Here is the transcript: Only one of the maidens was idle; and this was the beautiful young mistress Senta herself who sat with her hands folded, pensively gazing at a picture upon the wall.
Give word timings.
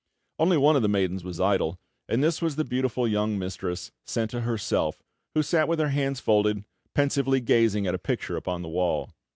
Only 0.39 0.57
one 0.57 0.75
of 0.75 0.81
the 0.81 0.87
maidens 0.87 1.23
was 1.23 1.39
idle; 1.39 1.79
and 2.09 2.23
this 2.23 2.41
was 2.41 2.55
the 2.55 2.65
beautiful 2.65 3.07
young 3.07 3.37
mistress 3.37 3.91
Senta 4.03 4.41
herself 4.41 5.03
who 5.35 5.43
sat 5.43 5.67
with 5.67 5.77
her 5.77 5.89
hands 5.89 6.19
folded, 6.19 6.63
pensively 6.95 7.39
gazing 7.39 7.85
at 7.85 7.93
a 7.93 7.99
picture 7.99 8.35
upon 8.35 8.63
the 8.63 8.67
wall. 8.69 9.11